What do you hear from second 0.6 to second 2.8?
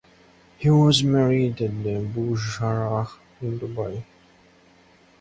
was married at the Burj Al